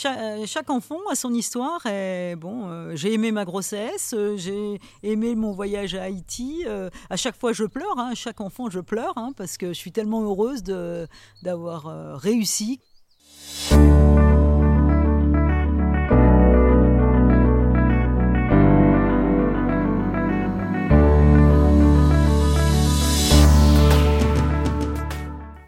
[0.00, 1.84] Cha- chaque enfant a son histoire.
[1.86, 6.62] Et bon, euh, j'ai aimé ma grossesse, euh, j'ai aimé mon voyage à Haïti.
[6.68, 7.98] euh, à chaque fois, je pleure.
[7.98, 11.08] hein, chaque enfant, je pleure hein, parce que je suis tellement heureuse de-
[11.42, 12.78] d'avoir euh, réussi.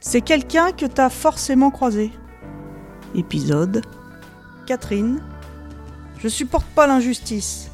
[0.01, 2.11] C'est quelqu'un que t'as forcément croisé?
[3.15, 3.83] Épisode.
[4.71, 5.21] Catherine.
[6.21, 7.73] Je supporte pas l'injustice.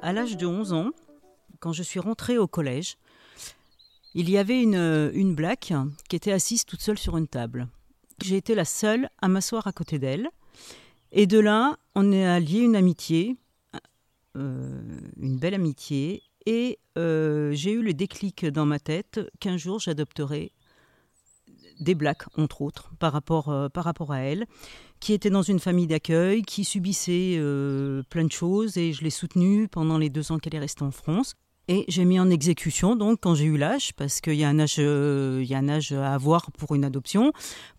[0.00, 0.90] À l'âge de 11 ans,
[1.58, 2.98] quand je suis rentrée au collège,
[4.14, 5.72] il y avait une, une black
[6.08, 7.66] qui était assise toute seule sur une table.
[8.22, 10.28] J'ai été la seule à m'asseoir à côté d'elle.
[11.10, 13.36] Et de là, on a lié une amitié,
[14.36, 14.80] euh,
[15.20, 16.22] une belle amitié.
[16.46, 20.52] Et euh, j'ai eu le déclic dans ma tête qu'un jour j'adopterai
[21.80, 24.46] des blacks, entre autres, par rapport, euh, par rapport à elle,
[25.00, 29.10] qui était dans une famille d'accueil, qui subissait euh, plein de choses, et je l'ai
[29.10, 31.34] soutenue pendant les deux ans qu'elle est restée en France.
[31.70, 34.58] Et j'ai mis en exécution, donc, quand j'ai eu l'âge, parce qu'il y, a un
[34.58, 37.32] âge, euh, y a un âge à avoir pour une adoption,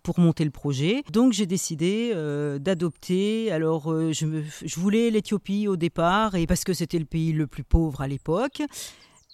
[0.04, 1.02] pour monter le projet.
[1.12, 2.14] Donc, j'ai décidé
[2.60, 3.50] d'adopter.
[3.50, 8.00] Alors, je, voulais l'Éthiopie au départ, et parce que c'était le pays le plus pauvre
[8.00, 8.62] à l'époque.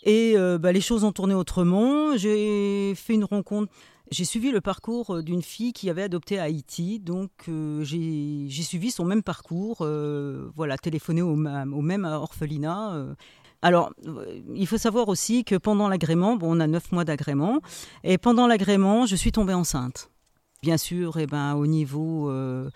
[0.05, 2.17] Et bah, les choses ont tourné autrement.
[2.17, 3.70] J'ai fait une rencontre.
[4.10, 8.62] J'ai suivi le parcours euh, d'une fille qui avait adopté à Haïti, donc euh, j'ai
[8.62, 13.06] suivi son même parcours, euh, voilà, téléphoné au, même orphelinat.
[13.62, 13.92] Alors,
[14.54, 17.60] il faut savoir aussi que pendant l'agrément, bon, on a neuf mois d'agrément,
[18.04, 20.10] et pendant l'agrément, je suis tombée enceinte.
[20.67, 22.69] Bien sûr, eh ben, au niveau, euh,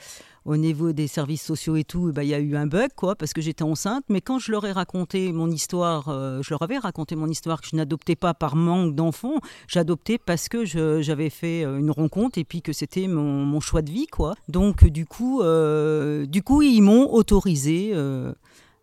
[0.45, 2.91] au niveau des services sociaux et tout, eh ben, il y a eu un bug,
[2.95, 4.05] quoi, parce que j'étais enceinte.
[4.09, 7.61] Mais quand je leur ai raconté mon histoire, euh, je leur avais raconté mon histoire
[7.61, 12.39] que je n'adoptais pas par manque d'enfants, j'adoptais parce que j'avais fait euh, une rencontre
[12.39, 14.37] et puis que c'était mon, choix de vie, quoi.
[14.47, 17.93] Donc, du coup, du coup, ils m'ont autorisé.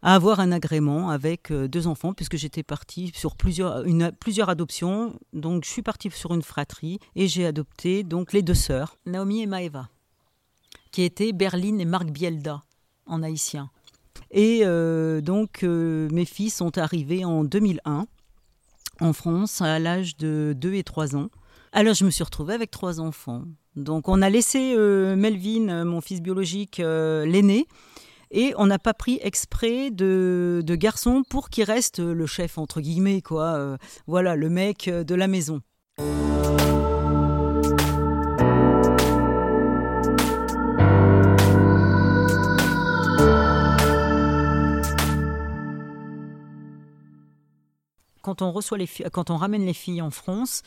[0.02, 4.50] À avoir un agrément avec euh, deux enfants puisque j'étais partie sur plusieurs, une, plusieurs
[4.50, 5.18] adoptions.
[5.34, 9.42] Donc je suis partie sur une fratrie et j'ai adopté donc les deux sœurs, Naomi
[9.42, 9.90] et Maeva,
[10.92, 12.62] qui étaient Berline et Marc Bielda
[13.06, 13.70] en haïtien.
[14.32, 18.08] Et euh, donc euh, mes filles sont arrivées en 2001
[19.00, 21.30] en France à l'âge de 2 et 3 ans.
[21.72, 23.44] Alors je me suis retrouvée avec trois enfants.
[23.76, 24.76] Donc on a laissé
[25.16, 27.68] Melvin, mon fils biologique, l'aîné,
[28.32, 33.22] et on n'a pas pris exprès de, garçon pour qu'il reste le chef, entre guillemets,
[33.22, 33.56] quoi.
[33.56, 35.62] euh, voilà, le mec euh, de la maison.
[48.22, 50.62] Quand on ramène les filles en France,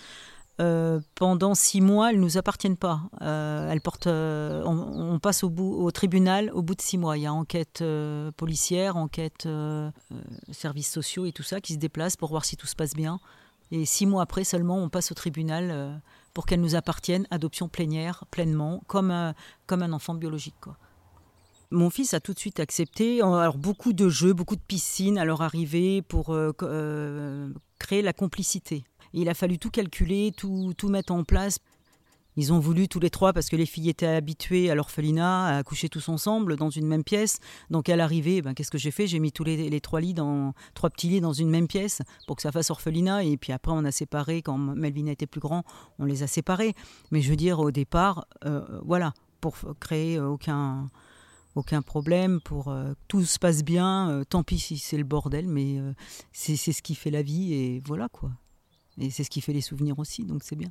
[0.61, 3.01] euh, pendant six mois, elles ne nous appartiennent pas.
[3.23, 7.17] Euh, elles portent, euh, on, passe au, tribunal au bout de six mois.
[7.17, 7.83] Il y a enquête
[8.37, 9.49] policière, enquête
[10.53, 13.21] services sociaux et tout ça qui se déplacent pour voir si tout se passe bien.
[13.71, 16.03] Et six mois après seulement, on passe au tribunal
[16.35, 19.35] pour qu'elles nous appartiennent, adoption plénière, pleinement, comme un,
[19.67, 20.55] comme un enfant biologique.
[21.71, 23.23] Mon fils a tout de suite accepté.
[23.23, 26.37] Alors beaucoup de jeux, beaucoup de piscines à leur arrivée pour
[27.79, 28.85] créer la complicité.
[29.13, 31.59] Il a fallu tout calculer, tout, tout mettre en place.
[32.37, 35.63] Ils ont voulu tous les trois, parce que les filles étaient habituées à l'orphelinat, à
[35.63, 37.39] coucher tous ensemble dans une même pièce.
[37.71, 39.07] Donc à l'arrivée, ben, qu'est-ce que j'ai fait?
[39.09, 42.37] J'ai mis tous les, trois lits dans trois petits lits dans une même pièce pour
[42.37, 43.25] que ça fasse orphelinat.
[43.25, 45.65] Et puis après, on a séparé quand Melvin était plus grand,
[45.99, 46.75] on les a séparés.
[47.11, 50.89] Mais je veux dire, au départ, euh, voilà, pour créer aucun
[51.57, 54.09] aucun problème, pour euh, tout se passe bien.
[54.11, 55.93] euh, tant pis si c'est le bordel, mais euh,
[56.33, 58.31] c'est ce qui fait la vie et voilà quoi.
[58.99, 60.71] Et c'est ce qui fait les souvenirs aussi, donc c'est bien.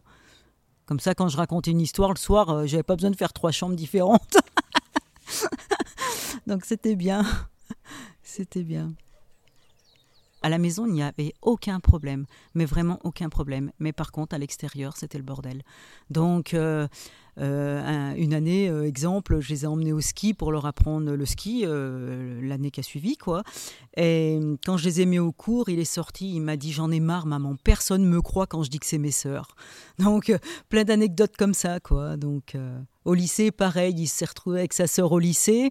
[0.85, 3.33] Comme ça, quand je racontais une histoire le soir, euh, j'avais pas besoin de faire
[3.33, 4.37] trois chambres différentes.
[6.47, 7.25] donc c'était bien.
[8.23, 8.93] C'était bien.
[10.41, 13.71] À la maison, il n'y avait aucun problème, mais vraiment aucun problème.
[13.79, 15.63] Mais par contre, à l'extérieur, c'était le bordel.
[16.09, 16.87] Donc, euh,
[17.37, 21.11] euh, un- une année, euh, exemple, je les ai emmenés au ski pour leur apprendre
[21.13, 23.43] le ski euh, l'année qui a suivi, quoi.
[23.97, 26.91] Et quand je les ai mis au cours, il est sorti, il m'a dit j'en
[26.91, 29.55] ai marre, maman, personne me croit quand je dis que c'est mes sœurs.
[29.99, 30.33] Donc,
[30.69, 32.15] plein d'anecdotes comme ça, quoi.
[32.17, 32.55] Donc,
[33.05, 35.69] au lycée, pareil, il s'est retrouvé avec sa sœur au lycée.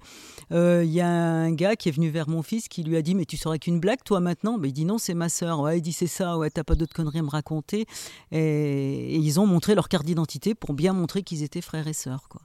[0.50, 3.14] Il y a un gars qui est venu vers mon fils qui lui a dit
[3.14, 4.58] Mais tu serais qu'une blague, toi, maintenant?
[4.58, 5.60] Ben, Il dit Non, c'est ma sœur.
[5.60, 7.86] Ouais, il dit C'est ça, ouais, t'as pas d'autres conneries à me raconter.
[8.32, 11.92] Et, et ils ont montré leur carte d'identité pour bien montrer qu'ils étaient frères et
[11.92, 12.42] sœurs, quoi.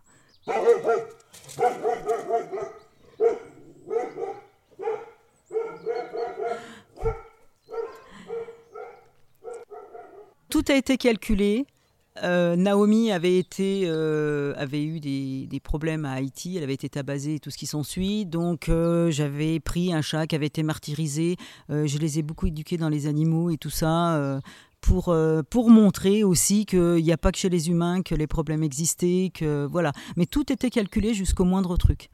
[10.49, 11.65] Tout a été calculé.
[12.23, 16.87] euh, Naomi avait été euh, avait eu des, des, problèmes à Haïti, elle avait été
[16.87, 18.27] tabassée et tout ce qui s'ensuit.
[18.27, 21.37] Donc euh, j'avais pris un chat qui avait été martyrisé.
[21.69, 24.41] je les ai beaucoup éduqués dans les animaux et tout ça.
[24.83, 25.15] Pour,
[25.49, 29.31] pour montrer aussi qu'il n'y a pas que chez les humains que les problèmes existaient,
[29.33, 29.93] que voilà.
[30.17, 32.09] Mais tout était calculé jusqu'au moindre truc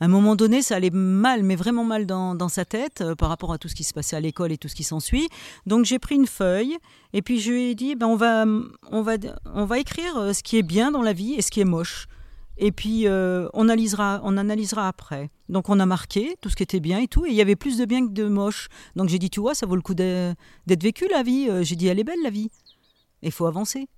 [0.00, 3.28] à un moment donné, ça allait mal, mais vraiment mal dans, sa tête euh, par
[3.28, 5.28] rapport à tout ce qui se passait à l'école et tout ce qui s'ensuit.
[5.66, 6.76] Donc j'ai pris une feuille
[7.12, 8.44] et puis je lui ai dit, ben, on, va,
[8.90, 9.14] on, va,
[9.54, 11.64] on va écrire euh, ce qui est bien dans la vie et ce qui est
[11.64, 12.06] moche.
[12.58, 15.30] Et puis euh, on, analysera, on analysera après.
[15.48, 17.24] Donc on a marqué tout ce qui était bien et tout.
[17.24, 18.68] Et il y avait plus de bien que de moche.
[18.96, 20.36] Donc j'ai dit, tu vois, ça vaut le coup d'être
[20.82, 21.48] vécu la vie.
[21.62, 22.50] J'ai dit, elle est belle la vie.
[23.22, 23.88] Il faut avancer.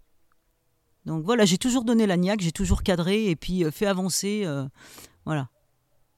[1.07, 4.47] Donc voilà, j'ai toujours donné la niaque, j'ai toujours cadré et puis fait avancer.
[5.25, 5.49] voilà.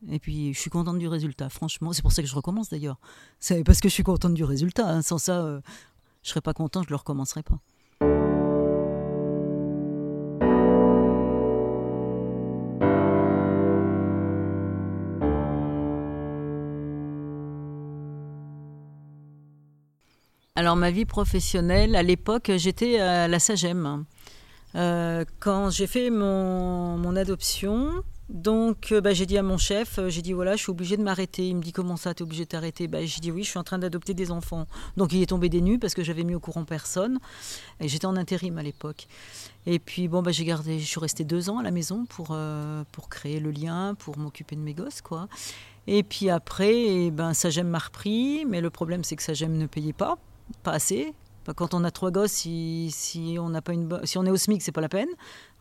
[0.08, 1.92] Et puis, je suis contente du résultat, franchement.
[1.92, 2.98] C'est pour ça que je recommence d'ailleurs.
[3.38, 4.88] C'est parce que je suis contente du résultat.
[4.88, 5.02] Hein.
[5.02, 5.60] Sans ça, euh,
[6.22, 7.60] je serais pas contente, je le recommencerai pas.
[20.72, 24.06] Alors, ma vie professionnelle, à l'époque, j'étais à la SAGEM.
[24.74, 27.90] Euh, quand j'ai fait mon, adoption,
[28.30, 30.96] donc, euh, bah, j'ai dit à mon chef, euh, j'ai dit voilà, je suis obligée
[30.96, 31.46] de m'arrêter.
[31.46, 32.88] Il me dit comment ça, tu es obligée de t'arrêter?
[32.88, 34.66] Bah, J'ai dit oui, je suis en train d'adopter des enfants.
[34.96, 37.18] Donc, il est tombé des nues parce que j'avais mis au courant personne.
[37.78, 39.08] Et j'étais en intérim à l'époque.
[39.66, 42.28] Et puis, bon, bah, j'ai gardé, je suis restée deux ans à la maison pour,
[42.30, 45.28] euh, pour créer le lien, pour m'occuper de mes gosses, quoi.
[45.86, 49.66] Et puis après, eh ben, Sagem m'a repris, mais le problème, c'est que Sagem ne
[49.66, 50.16] payait pas,
[50.62, 51.14] pas assez.
[51.56, 54.62] Quand on a trois gosses, si, si on, pas une, si on est au SMIC,
[54.62, 55.08] c'est pas la peine.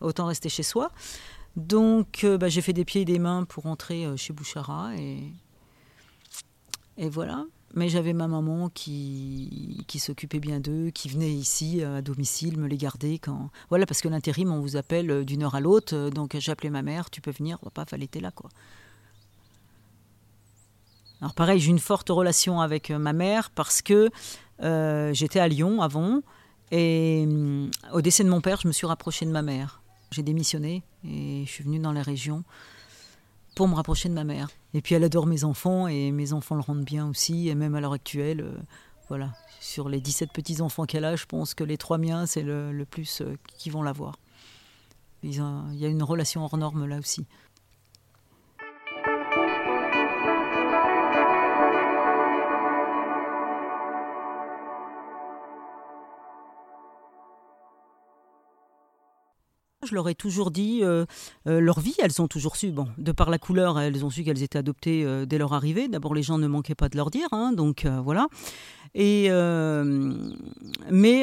[0.00, 0.92] Autant rester chez soi.
[1.56, 4.94] Donc euh, bah, j'ai fait des pieds et des mains pour entrer euh, chez Bouchara
[4.96, 5.32] et,
[7.08, 7.44] voilà.
[7.74, 12.68] Mais j'avais ma maman qui, qui s'occupait bien d'eux, qui venait ici à domicile me
[12.68, 13.50] les garder quand.
[13.70, 16.10] Voilà, parce que l'intérim, on vous appelle euh, d'une heure à l'autre.
[16.10, 18.50] Donc j'appelais ma mère, tu peux venir, papa, fallait être là, quoi.
[21.22, 24.10] Alors pareil, j'ai une forte relation avec ma mère parce que
[24.60, 26.20] j'étais à Lyon avant
[26.72, 27.28] et
[27.92, 29.82] au décès de mon père, je me suis rapprochée de ma mère.
[30.10, 32.42] J'ai démissionné et je suis venue dans la région
[33.54, 34.48] pour me rapprocher de ma mère.
[34.74, 37.48] Et puis elle adore mes enfants et mes enfants le rendent bien aussi.
[37.48, 38.54] Et même à l'heure actuelle, euh,
[39.08, 42.84] voilà, sur les 17 petits-enfants qu'elle a, je pense que les trois miens, c'est le,
[42.90, 44.18] plus euh, qui vont l'avoir.
[45.22, 47.26] Il y a une relation hors norme là aussi.
[59.84, 61.06] Je leur ai toujours dit euh,
[61.48, 64.22] euh, leur vie, elles ont toujours su, bon, de par la couleur, elles ont su
[64.22, 65.88] qu'elles étaient adoptées euh, dès leur arrivée.
[65.88, 68.28] D'abord, les gens ne manquaient pas de leur dire, hein, donc voilà.
[68.94, 69.24] Mais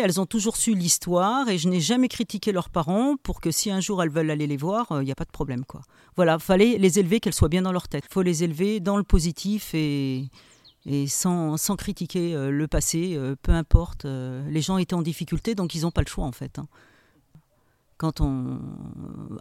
[0.04, 3.72] elles ont toujours su l'histoire et je n'ai jamais critiqué leurs parents pour que si
[3.72, 5.64] un jour elles veulent aller les voir, il n'y a pas de problème.
[5.64, 5.82] quoi.
[6.18, 8.04] Voilà, fallait les élever, qu'elles soient bien dans leur tête.
[8.10, 10.28] Il faut les élever dans le positif et,
[11.08, 14.06] sans critiquer le passé, peu importe.
[14.06, 16.60] les gens étaient en difficulté, donc ils n'ont pas le choix en fait.
[16.60, 16.68] Hein
[18.00, 18.60] quand on...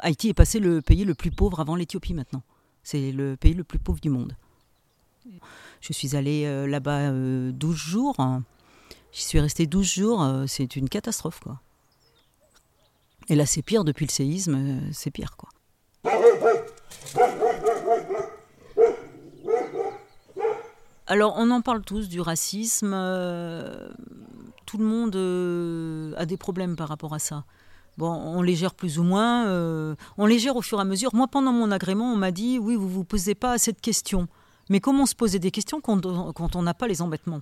[0.01, 2.43] Haïti est passé le pays le plus pauvre avant l'Éthiopie maintenant.
[2.83, 4.37] C'est le pays le plus pauvre du monde.
[5.81, 8.17] Je suis allée euh, là-bas 12 euh, jours.
[9.13, 10.23] J'y suis restée 12 jours.
[10.23, 11.61] Euh, c'est une catastrophe, quoi.
[13.29, 14.81] Et là, c'est pire depuis le séisme.
[14.93, 15.51] c'est pire, quoi.
[21.07, 22.91] Alors, on en parle tous du racisme.
[24.67, 27.45] tout le monde a des problèmes par rapport à ça.
[27.99, 30.85] Bon, on les gère plus ou moins, euh, on les gère au fur et à
[30.85, 31.13] mesure.
[31.17, 34.29] Moi, pendant mon agrément, on m'a dit oui, vous vous posez pas assez de questions.
[34.71, 37.41] Mais comment se poser des questions quand, on n'a pas les embêtements?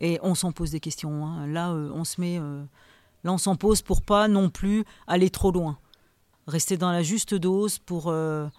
[0.00, 1.26] Et on s'en pose des questions.
[1.26, 1.46] Hein.
[1.46, 2.64] Là, euh, on se met, euh,
[3.24, 5.76] là, on s'en pose pour pas non plus aller trop loin,
[6.46, 8.50] rester dans la juste dose pour que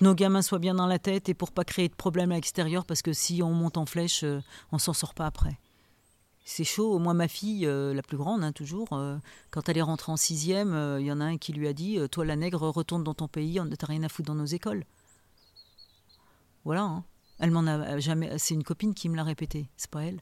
[0.00, 2.84] nos gamins soient bien dans la tête et pour pas créer de problèmes à l'extérieur,
[2.84, 4.24] parce que si on monte en flèche,
[4.72, 5.60] on s'en sort pas après
[6.44, 6.98] c'est chaud.
[6.98, 9.16] Moi, ma fille, euh, la plus grande, hein, toujours, euh,
[9.50, 11.72] quand elle est rentrée en sixième, il euh, y en a un qui lui a
[11.72, 14.44] dit Toi, la nègre, retourne dans ton pays, on t'as rien à foutre dans nos
[14.44, 14.84] écoles.
[16.64, 16.82] Voilà.
[16.82, 17.04] Hein.
[17.40, 18.38] Elle m'en a jamais.
[18.38, 20.20] C'est une copine qui me l'a répété, c'est pas elle.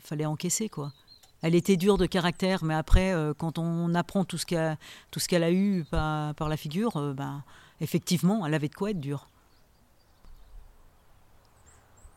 [0.00, 0.92] Fallait encaisser, quoi.
[1.40, 5.84] Elle était dure de caractère, mais après, quand on apprend tout ce qu'elle a, eu
[5.88, 7.44] par, la figure, ben,
[7.80, 9.28] effectivement, elle avait de quoi être dure.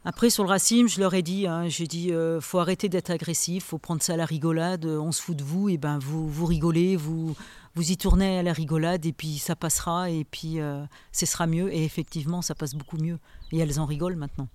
[0.04, 3.12] Après, sur le racisme, je leur ai dit, hein, j'ai dit, euh, faut arrêter d'être
[3.12, 6.00] agressif, faut prendre ça à la rigolade, euh, on se fout de vous, et ben
[6.00, 7.36] vous, vous rigolez, vous,
[7.76, 11.46] vous y tournez à la rigolade, et puis ça passera, et puis euh, ce sera
[11.46, 11.72] mieux.
[11.72, 13.20] Et effectivement, ça passe beaucoup mieux.
[13.52, 14.48] Et elles en rigolent maintenant.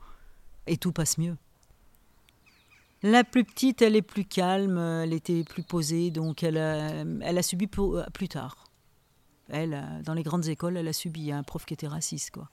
[0.66, 1.36] Et tout passe mieux.
[3.04, 7.38] La plus petite, elle est plus calme, elle était plus posée, donc elle a, elle
[7.38, 8.64] a subi plus tard.
[9.48, 12.48] Elle, dans les grandes écoles, elle a subi un prof qui était raciste, quoi.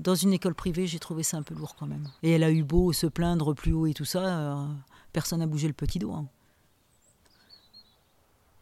[0.00, 2.08] Dans une école privée, j'ai trouvé ça un peu lourd quand même.
[2.22, 4.66] Et elle a eu beau se plaindre plus haut et tout ça, euh,
[5.12, 6.24] personne n'a bougé le petit doigt.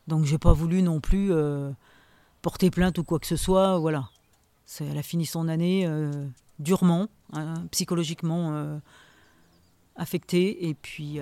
[0.09, 1.71] Donc j'ai pas voulu non plus euh,
[2.43, 3.79] porter plainte ou quoi que ce soit.
[3.79, 4.09] Voilà.
[4.81, 6.27] Elle a fini son année euh,
[6.59, 8.81] durement, hein, psychologiquement
[9.95, 10.69] affectée.
[10.69, 11.21] Et puis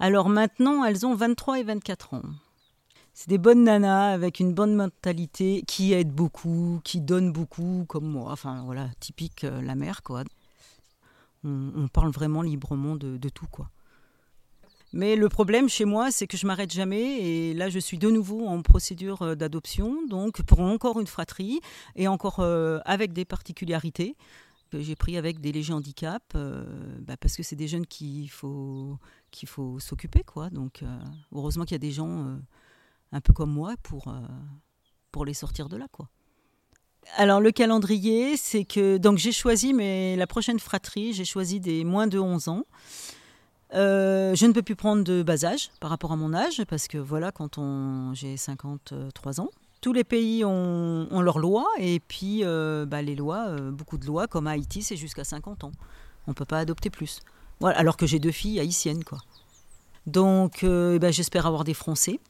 [0.00, 2.22] Alors maintenant, elles ont 23 et 24 ans.
[3.14, 8.06] C'est des bonnes nanas avec une bonne mentalité qui aident beaucoup, qui donnent beaucoup, comme
[8.06, 8.30] moi.
[8.30, 10.22] Enfin voilà, typique euh, la mère quoi.
[11.42, 13.70] On, parle vraiment librement de, tout quoi.
[14.92, 18.08] Mais le problème chez moi, c'est que je m'arrête jamais et là je suis de
[18.08, 21.60] nouveau en procédure euh, d'adoption, donc pour encore une fratrie
[21.96, 24.14] et encore euh, avec des particularités
[24.72, 28.98] j'ai pris avec des légers handicaps, bah, parce que c'est des jeunes qu'il faut
[29.30, 30.18] qu'il faut s'occuper.
[30.52, 30.98] Donc, euh,
[31.32, 32.36] heureusement qu'il y a des gens euh,
[33.12, 34.20] un peu comme moi pour, euh,
[35.10, 36.08] pour les sortir de là, quoi.
[37.16, 38.98] Alors, le calendrier, c'est que.
[38.98, 42.64] Donc, j'ai choisi, mais la prochaine fratrie, j'ai choisi des moins de 11 ans.
[43.72, 46.98] je ne peux plus prendre de bas âge par rapport à mon âge, parce que
[46.98, 53.14] voilà, quand j'ai 53 ans, tous les pays ont, leurs lois, et puis bah, les
[53.14, 55.72] lois, beaucoup de lois, comme à Haïti, c'est jusqu'à 50 ans.
[56.26, 57.20] On ne peut pas adopter plus
[57.66, 59.18] alors que j'ai deux filles haïtiennes, quoi.
[60.06, 62.20] Donc, euh, eh ben, j'espère avoir des Français.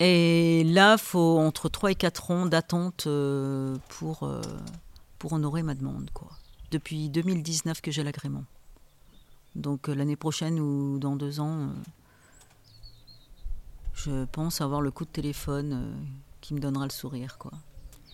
[0.00, 4.40] Et là, il faut entre 3 et 4 ans d'attente euh, pour, euh,
[5.18, 6.28] pour honorer ma demande, quoi.
[6.70, 8.44] Depuis 2019 que j'ai l'agrément.
[9.54, 11.68] Donc, l'année prochaine ou dans deux ans,
[13.92, 15.94] je pense avoir le coup de téléphone
[16.44, 17.52] qui me donnera le sourire, quoi.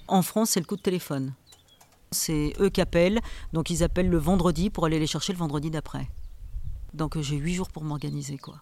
[0.06, 1.34] En France, c'est le coup de téléphone.
[2.12, 3.20] C'est eux qui appellent,
[3.52, 6.08] donc ils appellent le vendredi pour aller les chercher le vendredi d'après.
[6.94, 8.60] Donc j'ai huit jours pour m'organiser, quoi.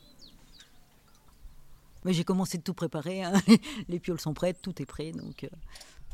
[2.04, 3.34] Mais j'ai commencé de tout préparer, hein.
[3.88, 5.48] les pioles sont prêtes, tout est prêt, donc euh,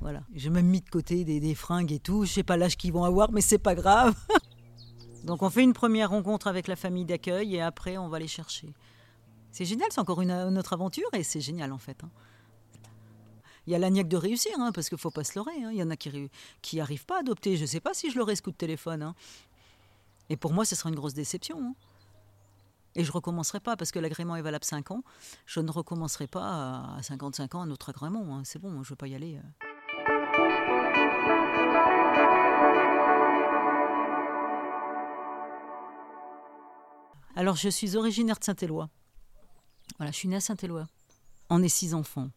[0.00, 0.22] voilà.
[0.34, 2.24] J'ai même mis de côté des, fringues et tout.
[2.24, 4.16] Je sais pas l'âge qu'ils vont avoir, mais c'est pas grave.
[5.24, 8.28] donc on fait une première rencontre avec la famille d'accueil et après on va les
[8.28, 8.74] chercher.
[9.52, 12.02] C'est génial, c'est encore une, autre aventure et c'est génial en fait.
[12.02, 12.10] Hein
[13.66, 15.62] il y a l'agnac de réussir, hein, parce qu'il ne faut pas se leurrer.
[15.62, 15.70] Hein.
[15.72, 16.30] Il y en a qui
[16.60, 17.56] qui n'arrivent pas à adopter.
[17.56, 19.02] Je ne sais pas si je leur ai ce coup de téléphone.
[19.02, 19.14] Hein.
[20.28, 21.74] Et pour moi, ce sera une grosse déception.
[22.94, 25.02] Et je recommencerai pas, parce que l'agrément est valable 5 ans.
[25.46, 28.42] Je ne recommencerai pas à 55 ans un autre agrément.
[28.44, 29.36] C'est bon, je ne veux pas y aller.
[29.36, 29.64] Euh.
[37.36, 38.88] Alors, je suis originaire de Saint-Éloi.
[39.96, 40.86] Voilà, je suis née à Saint-Éloi.
[41.50, 42.30] On est six enfants.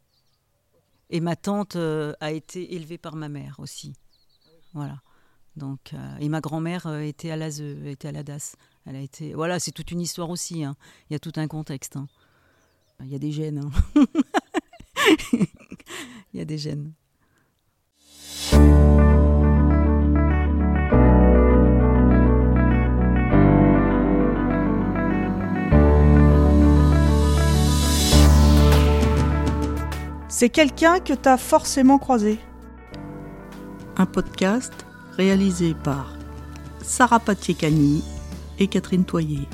[1.10, 3.94] Et ma tante euh, a été élevée par ma mère aussi.
[4.74, 5.02] Voilà.
[5.56, 8.56] Donc, euh, et ma grand-mère euh, était à l'ASE, était à la DAS.
[8.86, 10.64] Elle a été, voilà, c'est toute une histoire aussi.
[10.64, 10.76] Hein.
[11.10, 11.98] Il y a tout un contexte.
[11.98, 12.08] Hein.
[13.02, 13.60] Il y a des gènes.
[13.60, 14.06] Hein.
[16.34, 16.94] Il y a des gènes.
[30.40, 32.38] C'est quelqu'un que tu as forcément croisé.
[33.98, 34.72] Un podcast
[35.14, 36.14] réalisé par
[36.84, 38.04] Sarah Patier-Cagny
[38.60, 39.48] et Catherine Toyer.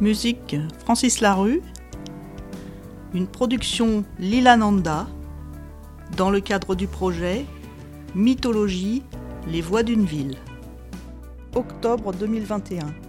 [0.00, 1.62] Musique Francis Larue.
[3.14, 5.06] Une production Lila Nanda
[6.16, 7.46] dans le cadre du projet
[8.16, 9.04] Mythologie,
[9.46, 10.38] les voix d'une ville.
[11.54, 13.07] Octobre 2021.